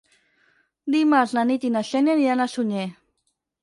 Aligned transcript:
Dimarts 0.95 1.37
na 1.41 1.45
Nit 1.51 1.69
i 1.71 1.73
na 1.79 1.87
Xènia 1.93 2.19
aniran 2.19 2.45
a 2.49 2.53
Sunyer. 2.59 2.93